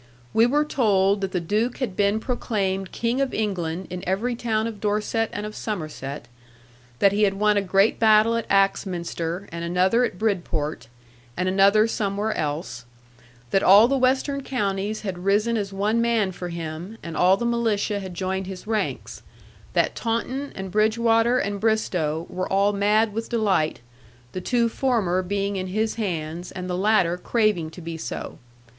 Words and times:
We 0.33 0.47
were 0.47 0.65
told 0.65 1.21
that 1.21 1.31
the 1.31 1.39
Duke 1.39 1.77
had 1.77 1.95
been 1.95 2.19
proclaimed 2.19 2.91
King 2.91 3.21
of 3.21 3.35
England 3.35 3.85
in 3.91 4.03
every 4.07 4.35
town 4.35 4.65
of 4.65 4.81
Dorset 4.81 5.29
and 5.31 5.45
of 5.45 5.53
Somerset; 5.55 6.27
that 6.97 7.11
he 7.11 7.21
had 7.21 7.35
won 7.35 7.55
a 7.55 7.61
great 7.61 7.99
battle 7.99 8.35
at 8.35 8.47
Axminster, 8.49 9.47
and 9.51 9.63
another 9.63 10.03
at 10.03 10.17
Bridport, 10.17 10.87
and 11.37 11.47
another 11.47 11.85
somewhere 11.85 12.33
else; 12.33 12.83
that 13.51 13.61
all 13.61 13.87
the 13.87 13.95
western 13.95 14.41
counties 14.41 15.01
had 15.01 15.23
risen 15.23 15.55
as 15.55 15.71
one 15.71 16.01
man 16.01 16.31
for 16.31 16.49
him, 16.49 16.97
and 17.03 17.15
all 17.15 17.37
the 17.37 17.45
militia 17.45 17.99
had 17.99 18.15
joined 18.15 18.47
his 18.47 18.65
ranks; 18.65 19.21
that 19.73 19.95
Taunton, 19.95 20.51
and 20.55 20.71
Bridgwater, 20.71 21.37
and 21.37 21.59
Bristowe, 21.61 22.25
were 22.27 22.51
all 22.51 22.73
mad 22.73 23.13
with 23.13 23.29
delight, 23.29 23.81
the 24.31 24.41
two 24.41 24.67
former 24.67 25.21
being 25.21 25.57
in 25.57 25.67
his 25.67 25.93
hands, 25.93 26.51
and 26.51 26.67
the 26.67 26.75
latter 26.75 27.19
craving 27.19 27.69
to 27.69 27.81
be 27.81 27.97
so. 27.97 28.39